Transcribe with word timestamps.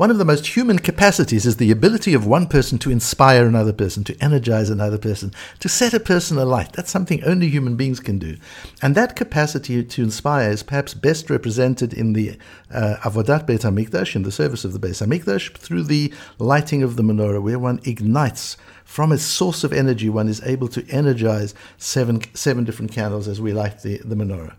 one 0.00 0.10
of 0.10 0.16
the 0.16 0.24
most 0.24 0.56
human 0.56 0.78
capacities 0.78 1.44
is 1.44 1.58
the 1.58 1.70
ability 1.70 2.14
of 2.14 2.24
one 2.24 2.46
person 2.46 2.78
to 2.78 2.90
inspire 2.90 3.44
another 3.46 3.74
person, 3.74 4.02
to 4.02 4.16
energize 4.18 4.70
another 4.70 4.96
person, 4.96 5.30
to 5.58 5.68
set 5.68 5.92
a 5.92 6.00
person 6.00 6.38
alight. 6.38 6.72
That's 6.72 6.90
something 6.90 7.22
only 7.22 7.50
human 7.50 7.76
beings 7.76 8.00
can 8.00 8.18
do. 8.18 8.38
And 8.80 8.94
that 8.94 9.14
capacity 9.14 9.84
to 9.84 10.02
inspire 10.02 10.52
is 10.52 10.62
perhaps 10.62 10.94
best 10.94 11.28
represented 11.28 11.92
in 11.92 12.14
the 12.14 12.38
uh, 12.72 12.96
Avodat 13.02 13.44
Beit 13.44 13.60
HaMikdash, 13.60 14.16
in 14.16 14.22
the 14.22 14.32
service 14.32 14.64
of 14.64 14.72
the 14.72 14.78
Beit 14.78 14.92
HaMikdash, 14.92 15.54
through 15.58 15.82
the 15.82 16.10
lighting 16.38 16.82
of 16.82 16.96
the 16.96 17.02
menorah, 17.02 17.42
where 17.42 17.58
one 17.58 17.78
ignites 17.84 18.56
from 18.86 19.12
a 19.12 19.18
source 19.18 19.64
of 19.64 19.72
energy, 19.74 20.08
one 20.08 20.28
is 20.28 20.42
able 20.44 20.68
to 20.68 20.82
energize 20.88 21.54
seven, 21.76 22.22
seven 22.32 22.64
different 22.64 22.90
candles 22.90 23.28
as 23.28 23.38
we 23.38 23.52
light 23.52 23.82
the, 23.82 23.98
the 23.98 24.14
menorah 24.14 24.54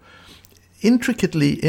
intricately, 0.82 1.60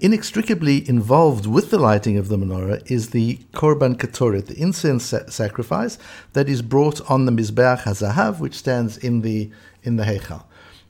inextricably 0.00 0.88
involved 0.88 1.46
with 1.46 1.70
the 1.70 1.78
lighting 1.78 2.16
of 2.16 2.28
the 2.28 2.36
menorah 2.36 2.88
is 2.90 3.10
the 3.10 3.36
korban 3.52 3.96
ketoret, 3.96 4.46
the 4.46 4.60
incense 4.60 5.12
sacrifice 5.28 5.98
that 6.32 6.48
is 6.48 6.62
brought 6.62 7.00
on 7.10 7.26
the 7.26 7.32
mizbeach 7.32 7.82
hazahav, 7.82 8.38
which 8.38 8.54
stands 8.54 8.96
in 8.96 9.22
the 9.22 9.50
in 9.82 9.96
the 9.96 10.04
heichal. 10.04 10.44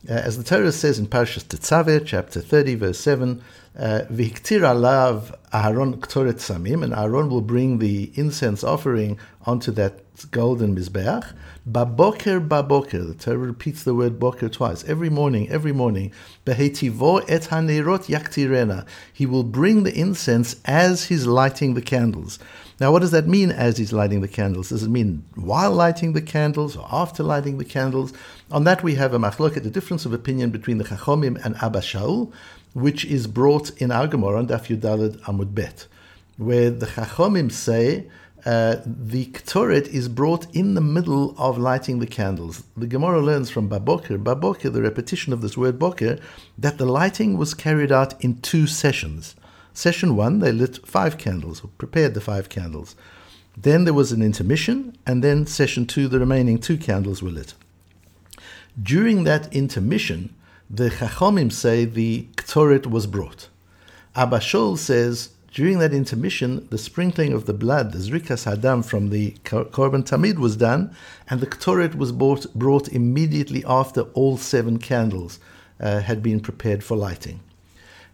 Uh, 0.08 0.14
as 0.14 0.38
the 0.38 0.44
Torah 0.44 0.72
says 0.72 0.98
in 0.98 1.06
Parshas 1.06 1.44
Tetzaveh, 1.44 2.06
chapter 2.06 2.40
30, 2.40 2.74
verse 2.76 2.98
7, 2.98 3.42
uh, 3.78 4.00
V'hiktir 4.10 4.62
alav 4.62 5.36
Aharon 5.52 5.98
ketoret 5.98 6.36
samim, 6.36 6.82
and 6.82 6.94
Aaron 6.94 7.28
will 7.28 7.42
bring 7.42 7.78
the 7.78 8.10
incense 8.14 8.64
offering 8.64 9.18
onto 9.44 9.70
that 9.72 10.00
golden 10.30 10.74
mizbeach. 10.74 11.34
Baboker, 11.70 12.46
baboker. 12.46 13.06
The 13.08 13.14
Torah 13.14 13.38
repeats 13.38 13.84
the 13.84 13.94
word 13.94 14.18
boker 14.18 14.48
twice. 14.48 14.84
Every 14.84 15.10
morning, 15.10 15.48
every 15.50 15.72
morning. 15.72 16.12
Behetivo 16.46 17.22
et 17.28 17.42
hanerot 17.42 18.06
yaktirena. 18.06 18.86
He 19.12 19.26
will 19.26 19.44
bring 19.44 19.82
the 19.82 19.94
incense 19.94 20.56
as 20.64 21.04
he's 21.04 21.26
lighting 21.26 21.74
the 21.74 21.82
candles. 21.82 22.38
Now, 22.80 22.92
what 22.92 23.00
does 23.00 23.10
that 23.10 23.28
mean 23.28 23.50
as 23.50 23.76
he's 23.76 23.92
lighting 23.92 24.22
the 24.22 24.28
candles? 24.28 24.70
Does 24.70 24.82
it 24.82 24.88
mean 24.88 25.24
while 25.34 25.72
lighting 25.72 26.14
the 26.14 26.22
candles 26.22 26.76
or 26.76 26.88
after 26.90 27.22
lighting 27.22 27.58
the 27.58 27.64
candles? 27.64 28.14
On 28.52 28.64
that, 28.64 28.82
we 28.82 28.96
have 28.96 29.14
a 29.14 29.18
machlok, 29.18 29.54
the 29.62 29.70
difference 29.70 30.04
of 30.04 30.12
opinion 30.12 30.50
between 30.50 30.78
the 30.78 30.84
Chachomim 30.84 31.40
and 31.44 31.54
Abba 31.62 31.78
Shaul, 31.78 32.32
which 32.72 33.04
is 33.04 33.28
brought 33.28 33.70
in 33.80 33.92
our 33.92 34.08
Gemara 34.08 34.38
on 34.38 34.48
Daf 34.48 34.66
Yudalad 34.66 35.20
Amud 35.20 35.54
Bet, 35.54 35.86
where 36.36 36.68
the 36.68 36.86
Chachomim 36.86 37.52
say 37.52 38.08
uh, 38.44 38.78
the 38.84 39.26
Ketoret 39.26 39.86
is 39.86 40.08
brought 40.08 40.52
in 40.52 40.74
the 40.74 40.80
middle 40.80 41.36
of 41.38 41.58
lighting 41.58 42.00
the 42.00 42.08
candles. 42.08 42.64
The 42.76 42.88
Gemara 42.88 43.20
learns 43.20 43.50
from 43.50 43.68
Baboker, 43.68 44.18
Baboker, 44.18 44.68
the 44.68 44.82
repetition 44.82 45.32
of 45.32 45.42
this 45.42 45.56
word 45.56 45.78
Boker, 45.78 46.18
that 46.58 46.76
the 46.76 46.86
lighting 46.86 47.36
was 47.36 47.54
carried 47.54 47.92
out 47.92 48.20
in 48.20 48.40
two 48.40 48.66
sessions. 48.66 49.36
Session 49.74 50.16
one, 50.16 50.40
they 50.40 50.50
lit 50.50 50.84
five 50.84 51.18
candles, 51.18 51.62
or 51.62 51.68
prepared 51.78 52.14
the 52.14 52.20
five 52.20 52.48
candles. 52.48 52.96
Then 53.56 53.84
there 53.84 53.94
was 53.94 54.10
an 54.10 54.22
intermission, 54.22 54.96
and 55.06 55.22
then 55.22 55.46
session 55.46 55.86
two, 55.86 56.08
the 56.08 56.18
remaining 56.18 56.58
two 56.58 56.78
candles 56.78 57.22
were 57.22 57.30
lit. 57.30 57.54
During 58.80 59.24
that 59.24 59.52
intermission, 59.54 60.34
the 60.68 60.90
Chachomim 60.90 61.50
say 61.52 61.84
the 61.84 62.28
Ketoret 62.36 62.86
was 62.86 63.06
brought. 63.06 63.48
Abba 64.14 64.38
Shaul 64.38 64.78
says 64.78 65.30
during 65.52 65.80
that 65.80 65.92
intermission, 65.92 66.68
the 66.70 66.78
sprinkling 66.78 67.32
of 67.32 67.46
the 67.46 67.52
blood, 67.52 67.92
the 67.92 67.98
zrikas 67.98 68.44
hadam 68.44 68.84
from 68.84 69.10
the 69.10 69.32
korban 69.42 70.04
tamid 70.04 70.38
was 70.38 70.56
done, 70.56 70.94
and 71.28 71.40
the 71.40 71.46
ktoret 71.46 71.96
was 71.96 72.12
brought, 72.12 72.52
brought 72.54 72.86
immediately 72.88 73.64
after 73.66 74.02
all 74.14 74.36
seven 74.36 74.78
candles 74.78 75.40
uh, 75.80 76.00
had 76.00 76.22
been 76.22 76.38
prepared 76.38 76.84
for 76.84 76.96
lighting. 76.96 77.40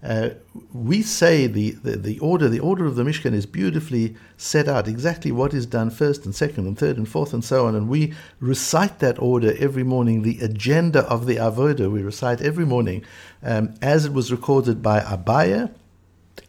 Uh, 0.02 0.30
we 0.72 1.02
say 1.02 1.47
the, 1.47 1.70
the, 1.70 1.97
the, 1.97 2.19
order, 2.20 2.48
the 2.48 2.61
order 2.61 2.84
of 2.84 2.97
the 2.97 3.02
Mishkan 3.02 3.33
is 3.33 3.47
beautifully 3.47 4.14
set 4.36 4.69
out, 4.69 4.86
exactly 4.86 5.33
what 5.33 5.55
is 5.55 5.66
done 5.66 5.91
first 5.91 6.25
and 6.25 6.34
second 6.34 6.66
and 6.66 6.78
third 6.78 6.97
and 6.97 7.08
fourth 7.08 7.33
and 7.33 7.44
so 7.44 7.66
on. 7.66 7.75
And 7.75 7.89
we 7.89 8.12
recite 8.39 8.98
that 9.00 9.20
order 9.20 9.55
every 9.58 9.83
morning, 9.83 10.22
the 10.22 10.39
agenda 10.41 11.00
of 11.05 11.27
the 11.27 11.36
Avodah, 11.36 11.90
we 11.90 12.02
recite 12.02 12.40
every 12.40 12.67
morning 12.67 13.05
um, 13.42 13.74
as 13.83 14.05
it 14.05 14.12
was 14.12 14.30
recorded 14.30 14.83
by 14.83 15.01
Abaye 15.01 15.73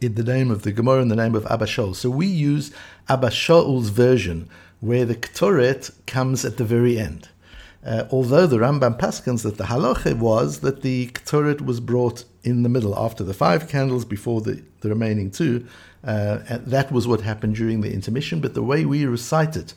in 0.00 0.14
the 0.14 0.22
name 0.24 0.50
of 0.50 0.62
the 0.62 0.72
Gemara 0.72 1.02
in 1.02 1.08
the 1.08 1.16
name 1.16 1.34
of 1.34 1.46
Abba 1.46 1.64
Shaul. 1.64 1.94
So 1.94 2.10
we 2.10 2.26
use 2.26 2.70
Abba 3.08 3.28
Shaul's 3.28 3.88
version 3.88 4.48
where 4.80 5.04
the 5.04 5.16
Ktoret 5.16 5.90
comes 6.06 6.44
at 6.44 6.56
the 6.56 6.64
very 6.64 6.98
end. 6.98 7.28
Uh, 7.84 8.04
although 8.10 8.46
the 8.46 8.58
Rambam 8.58 8.98
paskins 8.98 9.42
that 9.42 9.56
the 9.56 9.64
halacha 9.64 10.16
was 10.18 10.60
that 10.60 10.82
the 10.82 11.08
Ktoret 11.08 11.60
was 11.60 11.80
brought 11.80 12.24
in 12.48 12.62
the 12.62 12.68
middle 12.68 12.98
after 12.98 13.22
the 13.22 13.34
five 13.34 13.68
candles 13.68 14.04
before 14.04 14.40
the, 14.40 14.62
the 14.80 14.88
remaining 14.88 15.30
two, 15.30 15.66
uh, 16.04 16.38
that 16.50 16.90
was 16.90 17.06
what 17.06 17.20
happened 17.20 17.54
during 17.54 17.80
the 17.80 17.92
intermission. 17.92 18.40
But 18.40 18.54
the 18.54 18.62
way 18.62 18.84
we 18.84 19.04
recite 19.06 19.56
it 19.56 19.74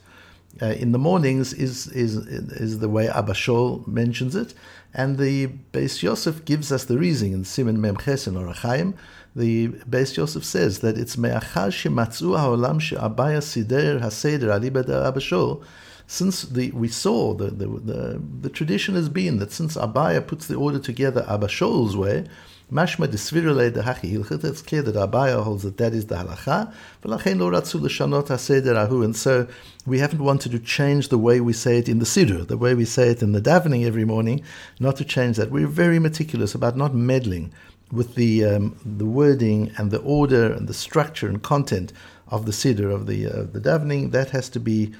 uh, 0.61 0.67
in 0.67 0.91
the 0.91 0.99
mornings 0.99 1.53
is, 1.53 1.87
is, 1.87 2.15
is 2.15 2.79
the 2.79 2.89
way 2.89 3.07
Abba 3.07 3.33
Shaul 3.33 3.85
mentions 3.87 4.35
it, 4.35 4.53
and 4.93 5.17
the 5.17 5.47
Beis 5.71 6.01
Yosef 6.01 6.43
gives 6.45 6.71
us 6.71 6.85
the 6.85 6.97
reason 6.97 7.33
in 7.33 7.43
Siman 7.43 7.77
Mem 7.77 7.97
Ches 7.97 8.27
Orach 8.27 8.57
Chaim 8.57 8.95
the 9.35 9.69
Beis 9.69 10.17
Yosef 10.17 10.43
says 10.43 10.79
that 10.79 10.97
it's 10.97 11.17
me'achar 11.17 11.69
shematzu 11.69 12.37
ha'olam 12.37 12.81
she'abaya 12.81 13.41
sider 13.41 13.99
haseder 13.99 14.49
alibed 14.49 14.87
abashol. 14.87 15.63
Since 16.05 16.43
the, 16.43 16.71
we 16.71 16.89
saw 16.89 17.33
the, 17.33 17.45
the, 17.45 17.67
the, 17.67 18.21
the 18.41 18.49
tradition 18.49 18.95
has 18.95 19.07
been 19.07 19.37
that 19.37 19.53
since 19.53 19.77
Abaye 19.77 20.27
puts 20.27 20.47
the 20.47 20.55
order 20.55 20.79
together 20.79 21.25
Abashol's 21.29 21.95
way, 21.95 22.25
De 22.71 22.77
hachi 22.77 24.13
hilchit. 24.13 24.45
It's 24.45 24.61
clear 24.61 24.81
that 24.81 24.95
Abaye 24.95 25.43
holds 25.43 25.63
that 25.63 25.75
that 25.75 25.93
is 25.93 26.05
the 26.05 26.15
halacha. 26.15 26.73
V'lachein 27.03 27.37
lo 27.37 27.51
ratzu 27.51 27.81
l'shanot 27.81 28.27
haseder 28.27 28.77
ahu. 28.77 29.03
And 29.03 29.13
so 29.13 29.45
we 29.85 29.99
haven't 29.99 30.23
wanted 30.23 30.53
to 30.53 30.59
change 30.59 31.09
the 31.09 31.17
way 31.17 31.41
we 31.41 31.51
say 31.51 31.79
it 31.79 31.89
in 31.89 31.99
the 31.99 32.05
siddur, 32.05 32.47
the 32.47 32.57
way 32.57 32.73
we 32.73 32.85
say 32.85 33.09
it 33.09 33.21
in 33.21 33.33
the 33.33 33.41
davening 33.41 33.85
every 33.85 34.05
morning, 34.05 34.41
not 34.79 34.95
to 34.97 35.03
change 35.03 35.35
that. 35.35 35.51
We're 35.51 35.67
very 35.67 35.99
meticulous 35.99 36.55
about 36.55 36.77
not 36.77 36.95
meddling 36.95 37.51
with 37.91 38.15
the 38.15 38.45
um, 38.45 38.77
the 38.85 39.05
wording 39.05 39.73
and 39.77 39.91
the 39.91 39.99
order 39.99 40.53
and 40.53 40.69
the 40.69 40.73
structure 40.73 41.27
and 41.27 41.43
content 41.43 41.91
of 42.29 42.45
the 42.45 42.53
siddur 42.53 42.93
of 42.93 43.05
the 43.05 43.27
uh, 43.27 43.43
the 43.51 43.59
davening. 43.59 44.11
That 44.11 44.29
has 44.29 44.47
to 44.47 44.61
be 44.61 44.93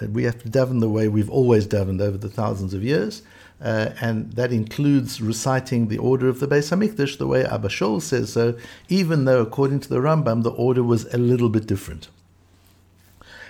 uh, 0.00 0.06
we 0.08 0.24
have 0.24 0.42
to 0.42 0.48
daven 0.48 0.80
the 0.80 0.90
way 0.90 1.06
we've 1.06 1.30
always 1.30 1.68
davened 1.68 2.00
over 2.00 2.18
the 2.18 2.28
thousands 2.28 2.74
of 2.74 2.82
years. 2.82 3.22
Uh, 3.62 3.92
and 4.00 4.32
that 4.32 4.52
includes 4.52 5.20
reciting 5.20 5.86
the 5.86 5.98
order 5.98 6.28
of 6.28 6.40
the 6.40 6.48
Beis 6.48 6.70
Hamikdash 6.76 7.16
the 7.16 7.28
way 7.28 7.44
Abba 7.44 7.68
Shol 7.68 8.02
says 8.02 8.32
so, 8.32 8.56
even 8.88 9.24
though 9.24 9.40
according 9.40 9.80
to 9.80 9.88
the 9.88 9.98
Rambam 9.98 10.42
the 10.42 10.50
order 10.50 10.82
was 10.82 11.04
a 11.14 11.18
little 11.18 11.48
bit 11.48 11.66
different. 11.66 12.08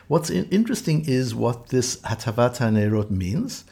What's 0.09 0.29
interesting 0.29 1.07
is 1.07 1.35
what 1.35 1.69
this 1.69 1.97
Hatavat 2.03 2.59
HaNerot 2.59 3.11
means. 3.11 3.65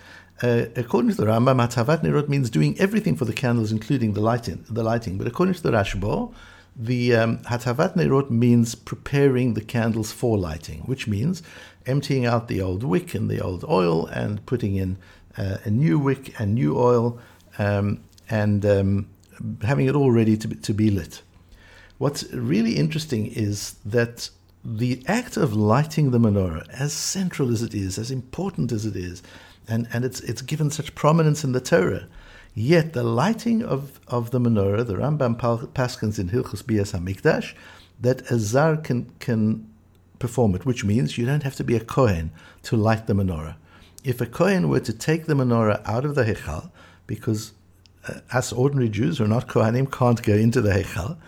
Uh, 0.43 0.67
according 0.75 1.11
to 1.11 1.17
the 1.19 1.27
Rambam, 1.27 1.61
Hatavat 1.61 2.03
Nerot 2.03 2.28
means 2.28 2.49
doing 2.49 2.78
everything 2.81 3.15
for 3.15 3.27
the 3.27 3.34
candles, 3.34 3.71
including 3.71 4.15
the 4.15 4.22
lighting. 4.22 4.65
The 4.71 4.83
lighting. 4.83 5.19
But 5.19 5.27
according 5.27 5.55
to 5.57 5.62
the 5.62 5.72
Rashba, 5.72 6.33
the 6.75 7.15
um, 7.15 7.39
Hatavat 7.41 7.95
Nerot 7.95 8.31
means 8.31 8.75
preparing 8.75 9.53
the 9.53 9.61
candles 9.61 10.12
for 10.12 10.39
lighting, 10.39 10.81
which 10.87 11.07
means 11.07 11.43
emptying 11.84 12.25
out 12.25 12.49
the 12.49 12.62
old 12.62 12.84
wick 12.84 13.15
and 13.15 13.28
the 13.28 13.41
old 13.41 13.65
oil 13.65 14.07
and 14.07 14.45
putting 14.47 14.77
in 14.77 14.97
uh, 15.37 15.59
a 15.65 15.71
new 15.71 15.99
wick 15.99 16.39
and 16.41 16.55
new 16.55 16.79
oil 16.79 17.19
um, 17.59 18.03
and 18.29 18.65
um, 18.65 19.09
having 19.63 19.87
it 19.87 19.95
all 19.95 20.11
ready 20.11 20.37
to 20.37 20.49
be, 20.49 20.57
to 20.57 20.75
be 20.75 20.91
lit. 20.91 21.23
What's 21.99 22.25
really 22.33 22.77
interesting 22.77 23.27
is 23.27 23.77
that 23.85 24.31
the 24.65 25.03
act 25.07 25.37
of 25.37 25.55
lighting 25.55 26.11
the 26.11 26.19
menorah, 26.19 26.69
as 26.71 26.93
central 26.93 27.51
as 27.51 27.63
it 27.63 27.75
is, 27.75 27.99
as 27.99 28.11
important 28.11 28.73
as 28.73 28.85
it 28.85 28.97
is, 28.97 29.23
and, 29.69 29.89
and 29.93 30.05
it's, 30.05 30.21
it's 30.21 30.43
given 30.43 30.71
such 30.71 30.95
prominence 30.95 31.45
in 31.45 31.53
the 31.53 31.61
Torah. 31.61 32.07
Yet 32.55 32.93
the 32.93 33.05
lighting 33.05 33.63
of, 33.63 34.01
of 34.09 34.33
the 34.33 34.41
menorah, 34.41 34.87
the 34.87 34.97
Rambam 34.97 35.39
Paskins 35.73 36.19
in 36.19 36.31
Hilchus 36.31 36.67
Bias 36.67 36.93
HaMikdash, 36.93 37.55
that 38.01 38.31
a 38.31 38.39
zar 38.39 38.77
can, 38.77 39.13
can 39.21 39.69
perform 40.19 40.55
it, 40.55 40.67
which 40.67 40.85
means 40.85 41.16
you 41.16 41.27
don't 41.27 41.43
have 41.43 41.57
to 41.57 41.65
be 41.65 41.77
a 41.77 41.81
Kohen 41.81 42.33
to 42.63 42.77
light 42.77 43.07
the 43.07 43.15
menorah. 43.15 43.57
If 44.03 44.21
a 44.21 44.27
Kohen 44.27 44.69
were 44.69 44.81
to 44.81 44.93
take 44.93 45.27
the 45.27 45.35
menorah 45.35 45.83
out 45.85 46.05
of 46.05 46.15
the 46.15 46.25
Hechal, 46.25 46.71
because 47.07 47.53
uh, 48.09 48.21
us 48.33 48.53
ordinary 48.53 48.89
Jews 48.89 49.19
who 49.19 49.25
are 49.25 49.29
not 49.29 49.49
Kohanim 49.49 49.93
can't 49.93 50.23
go 50.23 50.35
into 50.35 50.61
the 50.61 50.71
Hechal, 50.71 51.19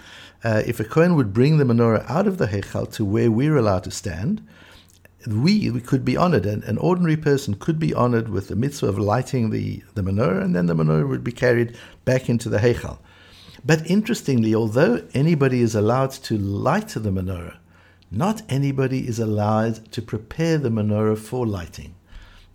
uh, 0.45 0.63
if 0.67 0.81
a 0.81 0.85
Kohen 0.85 1.15
would 1.15 1.33
bring 1.33 1.59
the 1.59 1.65
menorah 1.65 2.09
out 2.09 2.27
of 2.27 2.39
the 2.39 2.47
Hechal 2.47 2.91
to 2.93 3.05
where 3.05 3.31
we're 3.31 3.57
allowed 3.57 3.85
to 3.85 3.91
stand, 3.91 4.47
we, 5.27 5.71
we 5.71 5.81
could 5.81 6.05
be 6.05 6.17
honored, 6.17 6.47
and 6.47 6.65
an 6.65 6.79
ordinary 6.79 7.17
person 7.17 7.55
could 7.55 7.79
be 7.79 7.95
honored 7.95 8.29
with 8.29 8.49
the 8.49 8.57
mitzvah 8.57 8.89
of 8.89 8.99
lighting 8.99 9.51
the, 9.51 9.83
the 9.95 10.03
menorah, 10.03 10.43
and 10.43 10.57
then 10.57 10.67
the 10.67 10.75
menorah 10.75 11.09
would 11.09 11.23
be 11.23 11.33
carried 11.33 11.77
back 12.05 12.29
into 12.29 12.49
the 12.49 12.59
heichal. 12.59 12.99
But 13.65 13.89
interestingly, 13.89 14.55
although 14.55 15.07
anybody 15.15 15.61
is 15.61 15.75
allowed 15.75 16.11
to 16.13 16.37
light 16.37 16.89
the 16.89 17.11
menorah, 17.11 17.57
not 18.11 18.43
anybody 18.49 19.07
is 19.07 19.19
allowed 19.19 19.93
to 19.93 20.03
prepare 20.03 20.59
the 20.59 20.71
menorah 20.71 21.19
for 21.19 21.47
lighting. 21.47 21.95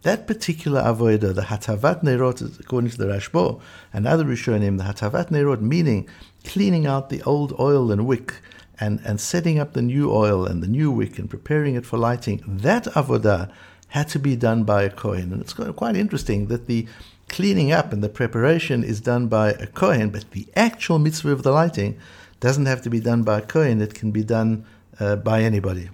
That 0.07 0.25
particular 0.25 0.81
avodah, 0.81 1.35
the 1.35 1.41
hatavat 1.41 2.01
nerot, 2.01 2.61
according 2.61 2.91
to 2.91 2.97
the 2.97 3.07
Rashbo 3.07 3.59
and 3.91 4.07
other 4.07 4.23
Rishonim, 4.23 4.77
the 4.77 4.85
hatavat 4.85 5.31
nerot 5.31 5.59
meaning 5.59 6.07
cleaning 6.45 6.87
out 6.87 7.09
the 7.09 7.21
old 7.23 7.51
oil 7.59 7.91
and 7.91 8.07
wick 8.07 8.35
and, 8.79 9.01
and 9.03 9.19
setting 9.19 9.59
up 9.59 9.73
the 9.73 9.81
new 9.81 10.09
oil 10.09 10.45
and 10.45 10.63
the 10.63 10.67
new 10.69 10.91
wick 10.91 11.19
and 11.19 11.29
preparing 11.29 11.75
it 11.75 11.85
for 11.85 11.97
lighting, 11.97 12.41
that 12.47 12.85
avodah 12.85 13.51
had 13.89 14.07
to 14.07 14.17
be 14.17 14.37
done 14.37 14.63
by 14.63 14.83
a 14.83 14.89
Kohen. 14.89 15.33
And 15.33 15.41
it's 15.41 15.51
quite 15.51 15.97
interesting 15.97 16.47
that 16.47 16.67
the 16.67 16.87
cleaning 17.27 17.73
up 17.73 17.91
and 17.91 18.01
the 18.01 18.07
preparation 18.07 18.85
is 18.85 19.01
done 19.01 19.27
by 19.27 19.49
a 19.49 19.67
Kohen, 19.67 20.11
but 20.11 20.31
the 20.31 20.47
actual 20.55 20.99
mitzvah 20.99 21.31
of 21.31 21.43
the 21.43 21.51
lighting 21.51 21.99
doesn't 22.39 22.65
have 22.65 22.81
to 22.83 22.89
be 22.89 23.01
done 23.01 23.23
by 23.23 23.39
a 23.39 23.45
Kohen, 23.45 23.81
it 23.81 23.93
can 23.93 24.11
be 24.11 24.23
done 24.23 24.63
uh, 25.01 25.17
by 25.17 25.41
anybody. 25.41 25.89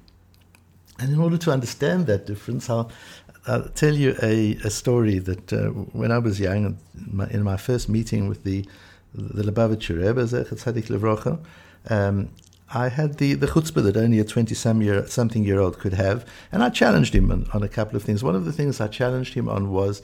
And 0.99 1.11
in 1.11 1.19
order 1.19 1.37
to 1.37 1.51
understand 1.51 2.05
that 2.07 2.27
difference, 2.27 2.69
I'll, 2.69 2.91
I'll 3.45 3.67
tell 3.69 3.93
you 3.93 4.15
a, 4.21 4.55
a 4.63 4.69
story 4.69 5.19
that 5.19 5.51
uh, 5.51 5.67
when 5.67 6.11
I 6.11 6.17
was 6.17 6.39
young, 6.39 6.65
in 6.65 6.77
my, 7.11 7.27
in 7.29 7.43
my, 7.43 7.57
first 7.57 7.89
meeting 7.89 8.29
with 8.29 8.43
the 8.43 8.65
the 9.13 9.43
Lubavitcher 9.43 9.97
Rebbe, 9.97 10.23
Tzadik 10.23 10.87
Levrocha, 10.87 11.39
um, 11.89 12.29
I 12.75 12.89
had 12.89 13.17
the, 13.19 13.35
the 13.35 13.45
chutzpah 13.45 13.83
that 13.83 13.95
only 13.97 14.17
a 14.19 14.23
20 14.23 14.55
some 14.55 14.81
year, 14.81 15.05
something 15.05 15.43
year 15.43 15.59
old 15.59 15.77
could 15.77 15.93
have. 15.93 16.25
And 16.51 16.63
I 16.63 16.69
challenged 16.69 17.13
him 17.13 17.31
on, 17.31 17.47
on, 17.53 17.61
a 17.61 17.69
couple 17.69 17.95
of 17.95 18.01
things. 18.01 18.23
One 18.23 18.35
of 18.35 18.45
the 18.45 18.51
things 18.51 18.81
I 18.81 18.87
challenged 18.87 19.35
him 19.35 19.47
on 19.47 19.69
was 19.69 20.01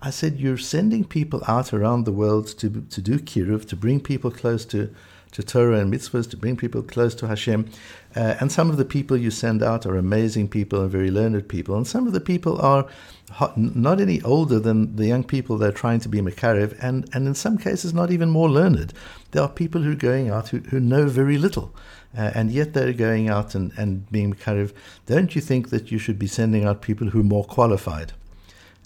I 0.00 0.10
said, 0.10 0.38
You're 0.38 0.58
sending 0.58 1.04
people 1.04 1.42
out 1.48 1.72
around 1.72 2.04
the 2.04 2.12
world 2.12 2.46
to, 2.58 2.70
to 2.70 3.00
do 3.00 3.18
kiruv, 3.18 3.66
to 3.70 3.76
bring 3.76 3.98
people 3.98 4.30
close 4.30 4.64
to, 4.66 4.94
to 5.32 5.42
Torah 5.42 5.78
and 5.78 5.92
mitzvahs, 5.92 6.30
to 6.30 6.36
bring 6.36 6.56
people 6.56 6.82
close 6.82 7.14
to 7.16 7.26
Hashem. 7.26 7.68
Uh, 8.14 8.36
and 8.40 8.52
some 8.52 8.70
of 8.70 8.76
the 8.76 8.84
people 8.84 9.16
you 9.16 9.30
send 9.30 9.62
out 9.62 9.86
are 9.86 9.96
amazing 9.96 10.48
people 10.48 10.82
and 10.82 10.90
very 10.90 11.10
learned 11.10 11.48
people. 11.48 11.76
And 11.76 11.86
some 11.86 12.06
of 12.06 12.12
the 12.12 12.20
people 12.20 12.60
are 12.60 12.86
hot, 13.30 13.56
not 13.56 14.00
any 14.00 14.20
older 14.22 14.58
than 14.60 14.96
the 14.96 15.06
young 15.06 15.24
people 15.24 15.56
they're 15.56 15.72
trying 15.72 16.00
to 16.00 16.08
be 16.08 16.20
Makarev, 16.20 16.76
and, 16.82 17.08
and 17.12 17.26
in 17.26 17.34
some 17.34 17.58
cases 17.58 17.92
not 17.94 18.10
even 18.10 18.30
more 18.30 18.50
learned. 18.50 18.92
There 19.30 19.42
are 19.42 19.48
people 19.48 19.82
who 19.82 19.92
are 19.92 19.96
going 19.96 20.30
out 20.30 20.48
who, 20.48 20.58
who 20.58 20.80
know 20.80 21.06
very 21.08 21.38
little. 21.38 21.74
Uh, 22.16 22.30
and 22.34 22.50
yet 22.50 22.74
they're 22.74 22.92
going 22.92 23.30
out 23.30 23.54
and, 23.54 23.72
and 23.78 24.10
being 24.12 24.34
Makarev. 24.34 24.74
Don't 25.06 25.34
you 25.34 25.40
think 25.40 25.70
that 25.70 25.90
you 25.90 25.98
should 25.98 26.18
be 26.18 26.26
sending 26.26 26.64
out 26.64 26.82
people 26.82 27.08
who 27.08 27.20
are 27.20 27.24
more 27.24 27.44
qualified? 27.44 28.12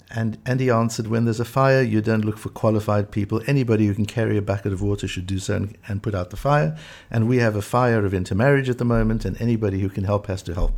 And, 0.09 0.37
and 0.45 0.59
he 0.59 0.69
answered, 0.69 1.07
When 1.07 1.25
there's 1.25 1.39
a 1.39 1.45
fire, 1.45 1.81
you 1.81 2.01
don't 2.01 2.23
look 2.23 2.37
for 2.37 2.49
qualified 2.49 3.11
people. 3.11 3.41
Anybody 3.45 3.87
who 3.87 3.93
can 3.93 4.05
carry 4.05 4.37
a 4.37 4.41
bucket 4.41 4.71
of 4.71 4.81
water 4.81 5.07
should 5.07 5.27
do 5.27 5.39
so 5.39 5.55
and, 5.55 5.77
and 5.87 6.01
put 6.01 6.15
out 6.15 6.29
the 6.29 6.37
fire. 6.37 6.77
And 7.11 7.27
we 7.27 7.37
have 7.37 7.55
a 7.55 7.61
fire 7.61 8.05
of 8.05 8.13
intermarriage 8.13 8.69
at 8.69 8.77
the 8.77 8.85
moment, 8.85 9.25
and 9.25 9.39
anybody 9.41 9.79
who 9.79 9.89
can 9.89 10.05
help 10.05 10.27
has 10.27 10.41
to 10.43 10.53
help. 10.53 10.75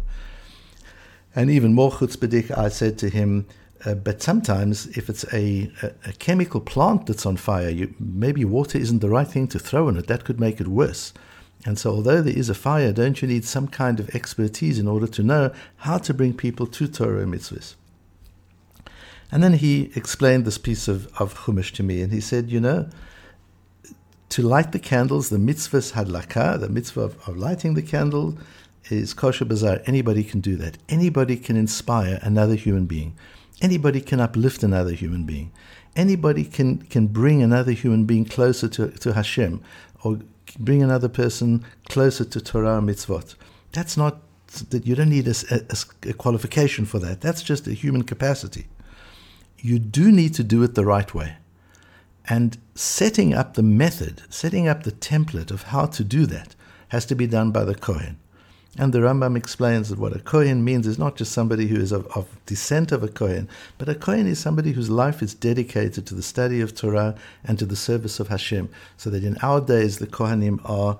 And 1.36 1.52
even 1.52 1.76
more 1.76 1.92
chutzpahdik, 1.92 2.58
I 2.58 2.70
said 2.70 2.98
to 3.00 3.10
him, 3.10 3.46
uh, 3.86 3.94
but 3.94 4.22
sometimes 4.22 4.88
if 4.98 5.10
it's 5.10 5.24
a, 5.34 5.72
a, 5.82 6.10
a, 6.10 6.14
chemical 6.14 6.60
plant 6.60 7.06
that's 7.06 7.25
on 7.25 7.38
fire, 7.38 7.70
you, 7.70 7.94
maybe 7.98 8.44
water 8.44 8.78
isn't 8.78 9.00
the 9.00 9.10
right 9.10 9.28
thing 9.28 9.48
to 9.48 9.60
throw 9.60 9.88
in 9.88 9.96
it. 9.96 10.08
That 10.08 10.25
could 10.25 10.40
make 10.40 10.60
it 10.60 10.68
worse. 10.68 11.14
And 11.66 11.78
so, 11.78 11.92
although 11.92 12.22
there 12.22 12.38
is 12.38 12.50
a 12.50 12.56
fire, 12.56 12.92
don't 12.92 13.22
you 13.22 13.28
need 13.28 13.46
some 13.46 13.68
kind 13.68 14.00
of 14.00 14.10
expertise 14.16 14.80
in 14.80 14.88
order 14.88 15.08
to 15.08 15.24
know 15.24 15.52
how 15.78 15.98
to 16.00 16.14
bring 16.14 16.34
people 16.34 16.68
to 16.68 16.88
Torah 16.88 17.25
mitzvahs? 17.25 17.75
And 19.31 19.44
then 19.44 19.54
he 19.54 19.92
explained 19.96 20.46
this 20.46 20.58
piece 20.58 20.88
of, 20.88 21.08
of 21.20 21.36
Chumash 21.36 21.72
to 21.74 21.84
me, 21.84 22.02
and 22.02 22.12
he 22.12 22.22
said, 22.22 22.50
You 22.50 22.60
know, 22.60 22.90
to 24.30 24.42
light 24.42 24.72
the 24.72 24.80
candles, 24.80 25.30
the 25.30 25.38
mitzvahs 25.38 25.94
hadlaka, 25.94 26.60
the 26.60 26.70
mitzvah 26.70 27.02
of, 27.02 27.28
of 27.28 27.38
lighting 27.38 27.76
the 27.76 27.81
candle, 27.81 28.38
is 28.90 29.14
kosher 29.14 29.46
b'zar. 29.46 29.84
Anybody 29.86 30.24
can 30.24 30.40
do 30.40 30.56
that. 30.58 30.78
Anybody 30.88 31.38
can 31.38 31.58
inspire 31.58 32.20
another 32.24 32.56
human 32.56 32.86
being. 32.86 33.16
Anybody 33.62 34.02
can 34.02 34.20
uplift 34.20 34.64
another 34.64 34.94
human 34.94 35.26
being. 35.26 35.52
Anybody 35.96 36.46
can, 36.46 36.80
can 36.84 37.08
bring 37.08 37.42
another 37.42 37.72
human 37.72 38.06
being 38.06 38.25
closer 38.25 38.68
to, 38.70 38.90
to 38.90 39.14
Hashem 39.14 39.62
or 40.04 40.20
bring 40.58 40.82
another 40.82 41.10
person 41.10 41.66
closer 41.90 42.24
to 42.25 42.42
Torah 42.42 42.82
mitzvot. 42.82 43.36
That's 43.74 43.98
not 43.98 44.22
that 44.70 44.88
you 44.88 44.96
don't 44.96 45.10
need 45.10 45.28
a, 45.28 45.36
a, 45.52 46.10
a 46.10 46.14
qualification 46.14 46.86
for 46.86 46.98
that. 47.00 47.22
That's 47.22 47.44
just 47.44 47.68
a 47.68 47.74
human 47.74 48.04
capacity 48.04 48.68
you 49.62 49.80
do 49.80 50.12
need 50.12 50.34
to 50.36 50.44
do 50.44 50.64
it 50.64 50.76
the 50.76 50.86
right 50.86 51.14
way. 51.14 51.36
And 52.28 52.58
setting 52.76 53.34
up 53.34 53.56
the 53.56 53.64
method, 53.64 54.22
setting 54.30 54.68
up 54.68 54.84
the 54.84 54.92
template 54.92 55.52
of 55.52 55.64
how 55.64 55.86
to 55.88 56.04
do 56.04 56.26
that 56.28 56.56
has 56.90 57.06
to 57.08 57.16
be 57.16 57.28
done 57.28 57.52
by 57.52 57.64
the 57.64 57.76
Kohen. 57.76 58.18
And 58.78 58.94
the 58.94 59.00
Rambam 59.00 59.36
explains 59.36 59.90
that 59.90 59.98
what 59.98 60.16
a 60.16 60.20
Kohen 60.20 60.64
means 60.64 60.86
is 60.86 61.00
not 61.00 61.16
just 61.16 61.32
somebody 61.32 61.68
who 61.68 61.78
is 61.78 61.92
of, 61.92 62.06
of, 62.16 62.28
descent 62.46 62.92
of 62.92 63.02
a 63.04 63.08
Kohen, 63.08 63.50
but 63.80 63.90
a 63.90 63.96
Kohen 63.96 64.28
is 64.28 64.40
somebody 64.40 64.74
whose 64.74 64.90
life 64.90 65.24
is 65.24 65.34
dedicated 65.34 66.06
to 66.06 66.14
the 66.14 66.22
study 66.22 66.62
of 66.62 66.76
Torah 66.76 67.16
and 67.44 67.58
to 67.58 67.66
the 67.66 67.76
service 67.76 68.20
of 68.20 68.28
Hashem. 68.28 68.70
So 68.96 69.10
that 69.10 69.24
in 69.24 69.38
our 69.42 69.60
days, 69.60 69.98
the 69.98 70.08
Kohanim 70.08 70.60
are, 70.70 71.00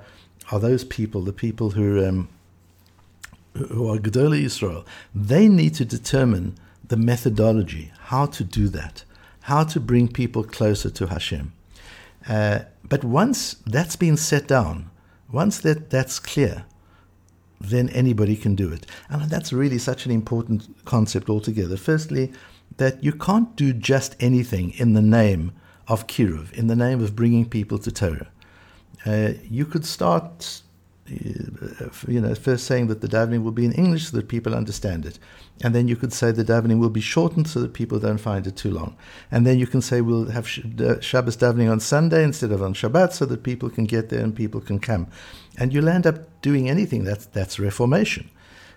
are 0.52 0.60
those 0.60 0.84
people, 0.84 1.22
the 1.22 1.32
people 1.32 1.70
who, 1.72 2.06
um, 2.06 2.28
who 3.56 3.88
are 3.88 3.98
Gedolei 3.98 4.44
Israel. 4.44 4.84
They 5.14 5.48
need 5.48 5.76
to 5.76 5.86
determine 5.86 6.56
the 6.90 6.98
methodology, 6.98 7.92
how 8.02 8.26
to 8.26 8.44
do 8.44 8.68
that, 8.70 9.04
how 9.42 9.64
to 9.64 9.80
bring 9.80 10.08
people 10.08 10.44
closer 10.44 10.90
to 10.90 11.08
Hashem. 11.08 11.54
Uh, 12.28 12.60
but 12.84 13.04
once 13.04 13.56
that's 13.66 13.96
been 13.96 14.18
set 14.18 14.48
down, 14.48 14.90
once 15.32 15.60
that, 15.60 15.90
that's 15.90 16.20
clear, 16.20 16.66
then 17.62 17.90
anybody 17.90 18.36
can 18.36 18.56
do 18.56 18.72
it. 18.72 18.86
And 19.10 19.30
that's 19.30 19.54
really 19.54 19.78
such 19.78 20.06
an 20.06 20.12
important 20.12 20.86
concept 20.86 21.30
altogether. 21.30 21.78
Firstly, 21.78 22.32
that 22.78 23.04
you 23.04 23.12
can't 23.12 23.56
do 23.56 23.74
just 23.74 24.16
anything 24.20 24.72
in 24.72 24.94
the 24.94 25.02
name 25.02 25.52
of 25.88 26.08
Kiruv, 26.08 26.52
in 26.54 26.68
the 26.68 26.76
name 26.76 27.02
of 27.04 27.16
bringing 27.16 27.48
people 27.48 27.78
to 27.80 27.92
Torah. 27.92 28.30
Uh, 29.06 29.34
you 29.50 29.66
could 29.66 29.86
start 29.86 30.62
you 31.10 32.22
know, 32.22 32.34
first 32.36 32.66
saying 32.66 32.88
that 32.88 33.02
the 33.02 33.08
davening 33.08 33.44
will 33.44 33.52
be 33.52 33.66
in 33.66 33.74
English 33.74 34.10
so 34.10 34.18
that 34.18 34.28
people 34.28 34.54
understand 34.54 35.06
it. 35.06 35.20
And 35.62 35.76
then 35.76 35.88
you 35.88 35.96
could 35.96 36.14
say 36.14 36.32
the 36.32 36.44
davening 36.44 36.80
will 36.80 36.90
be 36.90 37.02
shortened 37.02 37.48
so 37.48 37.60
that 37.62 37.74
people 37.74 38.00
don't 38.00 38.18
find 38.18 38.48
it 38.48 38.56
too 38.56 38.72
long. 38.72 38.96
And 39.32 39.46
then 39.46 39.60
you 39.60 39.68
can 39.68 39.82
say 39.82 40.02
we'll 40.02 40.30
have 40.30 40.48
Shabbos 40.48 41.38
davening 41.38 41.72
on 41.72 41.80
Sunday 41.80 42.24
instead 42.24 42.52
of 42.52 42.62
on 42.62 42.74
Shabbat 42.74 43.14
so 43.14 43.26
that 43.26 43.44
people 43.44 43.70
can 43.70 43.86
get 43.86 44.10
there 44.10 44.24
and 44.24 44.36
people 44.36 44.62
can 44.62 44.80
come. 44.80 45.08
And 45.58 45.74
you'll 45.74 45.90
end 45.90 46.08
up 46.08 46.42
doing 46.42 46.70
anything. 46.70 47.04
That's, 47.04 47.26
that's 47.26 47.60
reformation. 47.60 48.30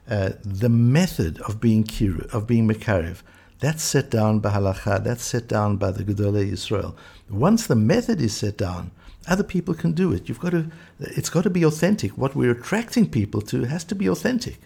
Uh, 0.08 0.30
the 0.42 0.68
method 0.68 1.40
of 1.42 1.60
being 1.60 1.84
kiru, 1.84 2.26
of 2.32 2.46
being 2.46 2.68
mekarev, 2.68 3.22
that's 3.60 3.84
set 3.84 4.10
down 4.10 4.40
by 4.40 4.50
halacha, 4.50 5.04
that's 5.04 5.22
set 5.24 5.46
down 5.46 5.76
by 5.76 5.92
the 5.92 6.02
Gedolei 6.02 6.50
Yisrael. 6.50 6.96
Once 7.30 7.68
the 7.68 7.76
method 7.76 8.20
is 8.20 8.36
set 8.36 8.58
down, 8.58 8.90
other 9.28 9.44
people 9.44 9.74
can 9.74 9.92
do 9.92 10.12
it. 10.12 10.28
You've 10.28 10.40
got 10.40 10.50
to, 10.50 10.70
it's 11.00 11.30
got 11.30 11.44
to 11.44 11.50
be 11.50 11.64
authentic. 11.64 12.18
What 12.18 12.34
we're 12.34 12.50
attracting 12.52 13.10
people 13.10 13.40
to 13.42 13.64
has 13.64 13.84
to 13.84 13.94
be 13.94 14.08
authentic. 14.08 14.58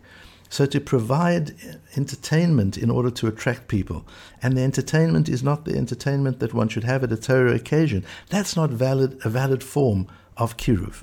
So 0.49 0.65
to 0.67 0.81
provide 0.81 1.55
entertainment 1.97 2.79
in 2.79 2.91
order 2.91 3.11
to 3.11 3.27
attract 3.27 3.69
people, 3.69 4.07
and 4.43 4.57
the 4.57 4.63
entertainment 4.63 5.29
is 5.29 5.43
not 5.43 5.65
the 5.65 5.77
entertainment 5.77 6.39
that 6.39 6.55
one 6.55 6.69
should 6.69 6.85
have 6.85 7.03
at 7.03 7.13
a 7.13 7.17
Torah 7.17 7.55
occasion. 7.55 8.05
That's 8.29 8.55
not 8.55 8.71
valid 8.71 9.19
a 9.25 9.29
valid 9.29 9.65
form 9.65 10.07
of 10.37 10.57
kiruv. 10.57 11.03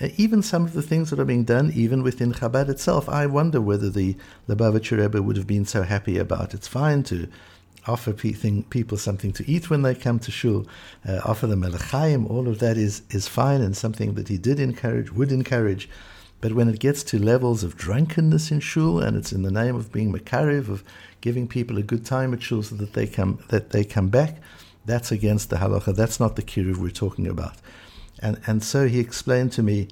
Uh, 0.00 0.08
even 0.16 0.42
some 0.42 0.64
of 0.64 0.72
the 0.72 0.82
things 0.82 1.10
that 1.10 1.18
are 1.18 1.24
being 1.24 1.44
done, 1.44 1.72
even 1.74 2.02
within 2.02 2.32
Chabad 2.32 2.68
itself, 2.68 3.08
I 3.08 3.26
wonder 3.26 3.60
whether 3.60 3.90
the 3.90 4.16
Lubavitcher 4.48 4.98
Rebbe 4.98 5.20
would 5.20 5.36
have 5.36 5.46
been 5.46 5.64
so 5.64 5.82
happy 5.82 6.18
about. 6.18 6.54
It's 6.54 6.68
fine 6.68 7.02
to 7.04 7.28
offer 7.88 8.12
people 8.12 8.98
something 8.98 9.32
to 9.32 9.50
eat 9.50 9.70
when 9.70 9.82
they 9.82 9.94
come 9.94 10.18
to 10.20 10.30
shul, 10.30 10.66
uh, 11.08 11.20
offer 11.24 11.46
them 11.46 11.64
a 11.64 12.26
all 12.28 12.46
of 12.46 12.58
that 12.58 12.76
is, 12.76 13.02
is 13.10 13.26
fine 13.26 13.62
and 13.62 13.76
something 13.76 14.14
that 14.14 14.28
he 14.28 14.38
did 14.38 14.60
encourage, 14.60 15.10
would 15.10 15.32
encourage. 15.32 15.88
But 16.40 16.52
when 16.52 16.68
it 16.68 16.78
gets 16.78 17.02
to 17.04 17.18
levels 17.18 17.64
of 17.64 17.76
drunkenness 17.76 18.52
in 18.52 18.60
shul, 18.60 19.00
and 19.00 19.16
it's 19.16 19.32
in 19.32 19.42
the 19.42 19.50
name 19.50 19.74
of 19.74 19.90
being 19.90 20.12
makarev, 20.12 20.68
of 20.68 20.84
giving 21.20 21.48
people 21.48 21.78
a 21.78 21.82
good 21.82 22.04
time 22.04 22.32
at 22.32 22.42
shul 22.42 22.62
so 22.62 22.76
that 22.76 22.92
they 22.92 23.06
come 23.06 23.40
that 23.48 23.70
they 23.70 23.84
come 23.84 24.08
back, 24.08 24.40
that's 24.86 25.10
against 25.10 25.50
the 25.50 25.56
halacha. 25.56 25.96
That's 25.96 26.20
not 26.20 26.36
the 26.36 26.42
kiruv 26.42 26.76
we're 26.76 26.90
talking 26.90 27.26
about. 27.26 27.56
And 28.20 28.40
and 28.46 28.62
so 28.62 28.86
he 28.86 29.00
explained 29.00 29.50
to 29.52 29.64
me 29.64 29.88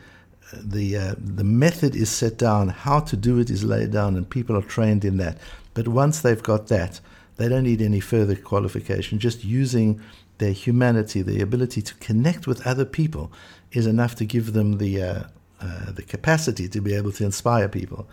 uh, 0.52 0.58
the 0.62 0.96
uh, 0.96 1.14
the 1.18 1.44
method 1.44 1.96
is 1.96 2.10
set 2.10 2.38
down, 2.38 2.68
how 2.68 3.00
to 3.00 3.16
do 3.16 3.40
it 3.40 3.50
is 3.50 3.64
laid 3.64 3.90
down, 3.90 4.14
and 4.14 4.30
people 4.30 4.56
are 4.56 4.62
trained 4.62 5.04
in 5.04 5.16
that. 5.16 5.38
But 5.74 5.88
once 5.88 6.20
they've 6.20 6.42
got 6.42 6.68
that, 6.68 7.00
they 7.36 7.48
don't 7.48 7.64
need 7.64 7.82
any 7.82 8.00
further 8.00 8.34
qualification. 8.34 9.18
Just 9.18 9.44
using 9.44 10.00
their 10.38 10.52
humanity, 10.52 11.22
the 11.22 11.40
ability 11.40 11.82
to 11.82 11.94
connect 11.94 12.46
with 12.46 12.66
other 12.66 12.84
people, 12.84 13.32
is 13.72 13.86
enough 13.86 14.14
to 14.16 14.24
give 14.24 14.52
them 14.52 14.78
the 14.78 15.02
uh, 15.02 15.22
uh, 15.60 15.92
the 15.92 16.02
capacity 16.02 16.68
to 16.68 16.80
be 16.80 16.94
able 16.94 17.12
to 17.12 17.24
inspire 17.24 17.68
people. 17.68 18.06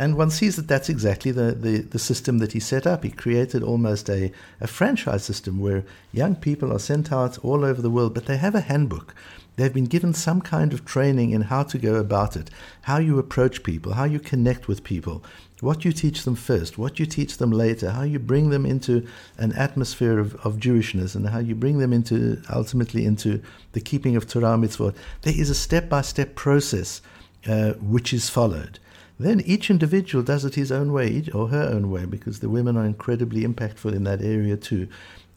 And 0.00 0.16
one 0.16 0.30
sees 0.30 0.56
that 0.56 0.66
that's 0.66 0.88
exactly 0.88 1.30
the, 1.30 1.52
the, 1.52 1.80
the, 1.82 1.98
system 1.98 2.38
that 2.38 2.52
he 2.52 2.58
set 2.58 2.86
up. 2.86 3.04
He 3.04 3.10
created 3.10 3.62
almost 3.62 4.08
a, 4.08 4.32
a 4.58 4.66
franchise 4.66 5.24
system 5.24 5.60
where 5.60 5.84
young 6.10 6.36
people 6.36 6.72
are 6.72 6.78
sent 6.78 7.12
out 7.12 7.36
all 7.44 7.66
over 7.66 7.82
the 7.82 7.90
world, 7.90 8.14
but 8.14 8.24
they 8.24 8.38
have 8.38 8.54
a 8.54 8.62
handbook. 8.62 9.14
They've 9.56 9.74
been 9.74 9.84
given 9.84 10.14
some 10.14 10.40
kind 10.40 10.72
of 10.72 10.86
training 10.86 11.32
in 11.32 11.42
how 11.42 11.64
to 11.64 11.76
go 11.76 11.96
about 11.96 12.34
it, 12.34 12.48
how 12.80 12.96
you 12.96 13.18
approach 13.18 13.62
people, 13.62 13.92
how 13.92 14.04
you 14.04 14.18
connect 14.18 14.68
with 14.68 14.84
people, 14.84 15.22
what 15.60 15.84
you 15.84 15.92
teach 15.92 16.22
them 16.24 16.34
first, 16.34 16.78
what 16.78 16.98
you 16.98 17.04
teach 17.04 17.36
them 17.36 17.50
later, 17.50 17.90
how 17.90 18.04
you 18.04 18.18
bring 18.18 18.48
them 18.48 18.64
into 18.64 19.06
an 19.36 19.52
atmosphere 19.52 20.18
of, 20.18 20.34
of 20.36 20.56
Jewishness, 20.56 21.14
and 21.14 21.28
how 21.28 21.40
you 21.40 21.54
bring 21.54 21.76
them 21.76 21.92
into 21.92 22.40
ultimately 22.48 23.04
into 23.04 23.42
the 23.72 23.82
keeping 23.82 24.16
of 24.16 24.26
Torah 24.26 24.56
mitzvot. 24.56 24.96
There 25.20 25.38
is 25.38 25.50
a 25.50 25.54
step 25.54 25.90
by 25.90 26.00
step 26.00 26.36
process 26.36 27.02
uh, 27.46 27.72
which 27.74 28.14
is 28.14 28.30
followed. 28.30 28.78
Then 29.20 29.42
each 29.42 29.68
individual 29.68 30.24
does 30.24 30.46
it 30.46 30.54
his 30.54 30.72
own 30.72 30.94
way 30.94 31.22
or 31.34 31.48
her 31.48 31.64
own 31.64 31.90
way 31.90 32.06
because 32.06 32.40
the 32.40 32.48
women 32.48 32.78
are 32.78 32.86
incredibly 32.86 33.42
impactful 33.42 33.92
in 33.94 34.04
that 34.04 34.22
area 34.22 34.56
too. 34.56 34.88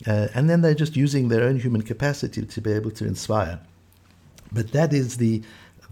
Uh, 0.07 0.29
and 0.33 0.49
then 0.49 0.61
they're 0.61 0.73
just 0.73 0.95
using 0.95 1.27
their 1.27 1.43
own 1.43 1.59
human 1.59 1.81
capacity 1.81 2.45
to 2.45 2.61
be 2.61 2.71
able 2.71 2.91
to 2.91 3.05
inspire. 3.05 3.59
But 4.53 4.71
that 4.71 4.93
is 4.93 5.17
the 5.17 5.41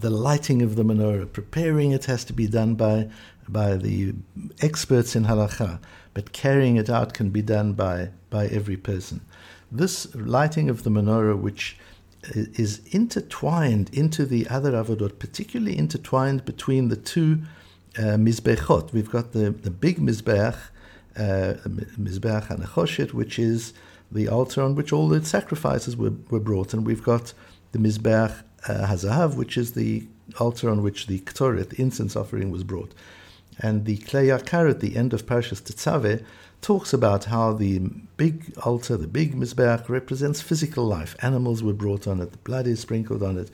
the 0.00 0.08
lighting 0.08 0.62
of 0.62 0.74
the 0.74 0.84
menorah. 0.84 1.30
Preparing 1.30 1.92
it 1.92 2.06
has 2.06 2.24
to 2.24 2.32
be 2.32 2.46
done 2.46 2.76
by 2.76 3.10
by 3.46 3.76
the 3.76 4.14
experts 4.62 5.14
in 5.14 5.26
halacha, 5.26 5.78
but 6.14 6.32
carrying 6.32 6.76
it 6.76 6.88
out 6.88 7.12
can 7.12 7.28
be 7.28 7.42
done 7.42 7.74
by 7.74 8.08
by 8.30 8.46
every 8.46 8.78
person. 8.78 9.20
This 9.70 10.14
lighting 10.14 10.70
of 10.70 10.84
the 10.84 10.90
menorah, 10.90 11.38
which 11.38 11.76
is 12.32 12.80
intertwined 12.90 13.90
into 13.92 14.24
the 14.24 14.48
other 14.48 14.72
avodot, 14.72 15.18
particularly 15.18 15.76
intertwined 15.76 16.46
between 16.46 16.88
the 16.88 16.96
two 16.96 17.42
uh, 17.98 18.16
mizbechot. 18.16 18.92
We've 18.92 19.10
got 19.10 19.32
the, 19.32 19.50
the 19.50 19.70
big 19.70 19.98
mizbech, 19.98 20.56
uh, 21.16 21.54
mizbech 21.98 22.46
hanachoshet, 22.48 23.12
which 23.12 23.38
is 23.38 23.72
the 24.10 24.28
altar 24.28 24.62
on 24.62 24.74
which 24.74 24.92
all 24.92 25.08
the 25.08 25.24
sacrifices 25.24 25.96
were, 25.96 26.12
were 26.30 26.40
brought, 26.40 26.74
and 26.74 26.86
we've 26.86 27.02
got 27.02 27.32
the 27.72 27.78
mizbech 27.78 28.42
uh, 28.68 28.86
hazahav, 28.86 29.36
which 29.36 29.56
is 29.56 29.72
the 29.72 30.06
altar 30.38 30.70
on 30.70 30.82
which 30.82 31.06
the 31.06 31.18
ktoret, 31.20 31.70
the 31.70 31.80
incense 31.80 32.16
offering, 32.16 32.50
was 32.50 32.64
brought. 32.64 32.94
And 33.58 33.84
the 33.84 33.98
Klei 33.98 34.36
Yakar 34.36 34.70
at 34.70 34.80
the 34.80 34.96
end 34.96 35.12
of 35.12 35.26
Parshas 35.26 35.60
Tetzaveh 35.60 36.24
talks 36.62 36.92
about 36.92 37.24
how 37.24 37.52
the 37.52 37.78
big 38.16 38.54
altar, 38.64 38.96
the 38.96 39.06
big 39.06 39.34
Mizbeach, 39.34 39.88
represents 39.88 40.40
physical 40.40 40.84
life. 40.86 41.16
Animals 41.20 41.62
were 41.62 41.72
brought 41.72 42.06
on 42.06 42.20
it, 42.20 42.32
the 42.32 42.38
blood 42.38 42.66
is 42.66 42.80
sprinkled 42.80 43.22
on 43.22 43.36
it. 43.38 43.50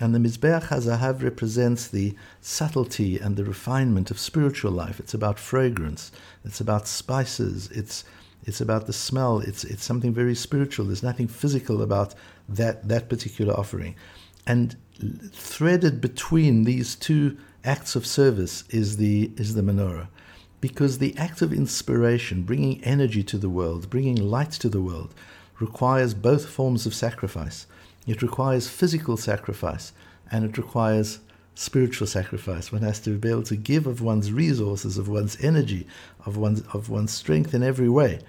And 0.00 0.14
the 0.14 0.18
Mizbeach 0.18 0.68
Hazahav 0.68 1.22
represents 1.22 1.88
the 1.88 2.14
subtlety 2.40 3.18
and 3.18 3.36
the 3.36 3.44
refinement 3.44 4.10
of 4.10 4.18
spiritual 4.18 4.70
life. 4.70 5.00
It's 5.00 5.14
about 5.14 5.38
fragrance, 5.38 6.12
it's 6.44 6.60
about 6.60 6.86
spices, 6.86 7.68
it's, 7.72 8.04
it's 8.44 8.60
about 8.60 8.86
the 8.86 8.92
smell, 8.92 9.40
it's, 9.40 9.64
it's 9.64 9.84
something 9.84 10.14
very 10.14 10.34
spiritual. 10.34 10.86
There's 10.86 11.02
nothing 11.02 11.26
physical 11.26 11.82
about 11.82 12.14
that, 12.48 12.86
that 12.86 13.08
particular 13.08 13.54
offering. 13.54 13.96
And 14.46 14.76
threaded 15.32 16.00
between 16.00 16.64
these 16.64 16.94
two 16.94 17.36
acts 17.64 17.96
of 17.96 18.06
service 18.06 18.64
is 18.70 18.96
the, 18.96 19.32
is 19.36 19.54
the 19.54 19.62
menorah 19.62 20.08
because 20.60 20.98
the 20.98 21.16
act 21.16 21.42
of 21.42 21.52
inspiration, 21.52 22.42
bringing 22.42 22.82
energy 22.82 23.22
to 23.22 23.38
the 23.38 23.50
world, 23.50 23.88
bringing 23.90 24.16
light 24.16 24.50
to 24.50 24.68
the 24.68 24.82
world, 24.82 25.14
requires 25.60 26.14
both 26.14 26.48
forms 26.48 26.86
of 26.86 26.94
sacrifice. 26.94 27.66
It 28.08 28.22
requires 28.22 28.68
physical 28.68 29.16
sacrifice 29.16 29.92
and 30.32 30.44
it 30.44 30.58
requires 30.58 31.20
spiritual 31.54 32.06
sacrifice. 32.06 32.72
One 32.72 32.82
has 32.82 32.98
to 33.00 33.10
be 33.10 33.28
able 33.28 33.42
to 33.44 33.56
give 33.56 33.86
of 33.86 34.00
one's 34.00 34.32
resources, 34.32 34.98
of 34.98 35.08
one's 35.08 35.36
energy, 35.42 35.86
of 36.26 36.36
one's, 36.36 36.62
of 36.72 36.88
one's 36.88 37.12
strength 37.12 37.54
in 37.54 37.62
every 37.62 37.88
way. 37.88 38.20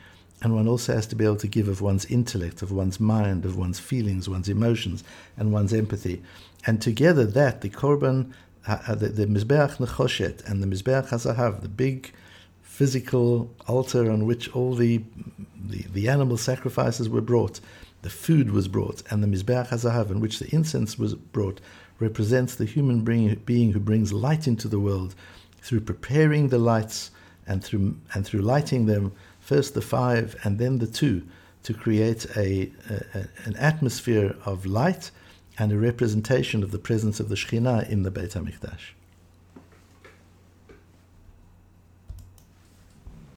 And 0.41 0.55
one 0.55 0.67
also 0.67 0.93
has 0.93 1.07
to 1.07 1.15
be 1.15 1.25
able 1.25 1.35
to 1.37 1.47
give 1.47 1.67
of 1.67 1.81
one's 1.81 2.05
intellect, 2.05 2.61
of 2.61 2.71
one's 2.71 2.99
mind, 2.99 3.45
of 3.45 3.57
one's 3.57 3.79
feelings, 3.79 4.29
one's 4.29 4.47
emotions, 4.47 5.03
and 5.35 5.51
one's 5.51 5.73
empathy. 5.73 6.21
And 6.65 6.81
together, 6.81 7.25
that, 7.25 7.61
the 7.61 7.69
Korban 7.69 8.33
uh, 8.67 8.95
the, 8.95 9.09
the 9.09 9.25
Mizbeach 9.25 9.77
Nechoshet 9.77 10.47
and 10.49 10.61
the 10.61 10.67
Mizbeach 10.67 11.09
Hazahav, 11.09 11.61
the 11.61 11.69
big 11.69 12.11
physical 12.61 13.53
altar 13.67 14.11
on 14.11 14.25
which 14.25 14.49
all 14.55 14.75
the, 14.75 15.01
the, 15.55 15.85
the 15.93 16.07
animal 16.07 16.37
sacrifices 16.37 17.09
were 17.09 17.21
brought, 17.21 17.59
the 18.01 18.09
food 18.09 18.51
was 18.51 18.67
brought, 18.67 19.03
and 19.11 19.23
the 19.23 19.27
Mizbeach 19.27 19.69
Hazahav, 19.69 20.09
in 20.09 20.19
which 20.19 20.39
the 20.39 20.53
incense 20.53 20.97
was 20.97 21.15
brought, 21.15 21.59
represents 21.99 22.55
the 22.55 22.65
human 22.65 23.03
being 23.03 23.71
who 23.71 23.79
brings 23.79 24.13
light 24.13 24.47
into 24.47 24.67
the 24.67 24.79
world 24.79 25.15
through 25.61 25.81
preparing 25.81 26.47
the 26.47 26.57
lights 26.57 27.11
and 27.45 27.63
through, 27.63 27.97
and 28.13 28.25
through 28.25 28.41
lighting 28.41 28.85
them, 28.85 29.11
first 29.39 29.73
the 29.73 29.81
five 29.81 30.35
and 30.43 30.59
then 30.59 30.77
the 30.77 30.87
two, 30.87 31.23
to 31.63 31.73
create 31.73 32.25
a, 32.37 32.71
a 32.89 33.27
an 33.45 33.55
atmosphere 33.57 34.35
of 34.45 34.65
light 34.65 35.11
and 35.57 35.71
a 35.71 35.77
representation 35.77 36.63
of 36.63 36.71
the 36.71 36.79
presence 36.79 37.19
of 37.19 37.27
the 37.27 37.35
Shekhinah 37.35 37.89
in 37.89 38.03
the 38.03 38.11
Beit 38.11 38.31
HaMikdash. 38.31 38.93